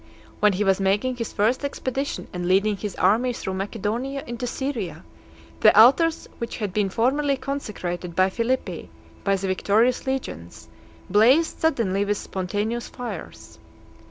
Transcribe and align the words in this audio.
When 0.39 0.53
he 0.53 0.63
was 0.63 0.77
(203) 0.77 0.83
making 1.09 1.17
his 1.17 1.31
first 1.31 1.63
expedition, 1.63 2.27
and 2.33 2.47
leading 2.47 2.75
his 2.75 2.95
army 2.95 3.33
through 3.33 3.53
Macedonia 3.53 4.23
into 4.25 4.47
Syria, 4.47 5.03
the 5.59 5.79
altars 5.79 6.27
which 6.39 6.57
had 6.57 6.73
been 6.73 6.89
formerly 6.89 7.37
consecrated 7.37 8.19
at 8.19 8.33
Philippi 8.33 8.89
by 9.23 9.35
the 9.35 9.45
victorious 9.45 10.07
legions, 10.07 10.69
blazed 11.07 11.59
suddenly 11.59 12.03
with 12.03 12.17
spontaneous 12.17 12.87
fires. 12.89 13.59